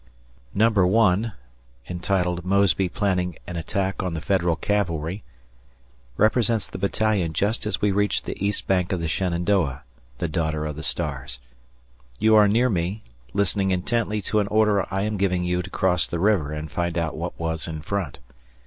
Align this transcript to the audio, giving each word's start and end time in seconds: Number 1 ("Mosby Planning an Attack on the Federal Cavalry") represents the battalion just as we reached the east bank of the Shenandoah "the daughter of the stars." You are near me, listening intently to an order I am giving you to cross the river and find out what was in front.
Number 0.55 0.87
1 0.87 1.31
("Mosby 2.43 2.89
Planning 2.89 3.35
an 3.45 3.55
Attack 3.55 4.01
on 4.01 4.15
the 4.15 4.19
Federal 4.19 4.55
Cavalry") 4.55 5.23
represents 6.17 6.67
the 6.67 6.79
battalion 6.79 7.33
just 7.33 7.67
as 7.67 7.81
we 7.83 7.91
reached 7.91 8.25
the 8.25 8.35
east 8.43 8.65
bank 8.65 8.91
of 8.91 8.99
the 8.99 9.07
Shenandoah 9.07 9.83
"the 10.17 10.27
daughter 10.27 10.65
of 10.65 10.75
the 10.75 10.81
stars." 10.81 11.37
You 12.17 12.33
are 12.35 12.47
near 12.47 12.67
me, 12.67 13.03
listening 13.33 13.69
intently 13.69 14.23
to 14.23 14.39
an 14.39 14.47
order 14.47 14.91
I 14.91 15.03
am 15.03 15.17
giving 15.17 15.43
you 15.43 15.61
to 15.61 15.69
cross 15.69 16.07
the 16.07 16.17
river 16.17 16.51
and 16.51 16.71
find 16.71 16.97
out 16.97 17.15
what 17.15 17.39
was 17.39 17.67
in 17.67 17.83
front. 17.83 18.17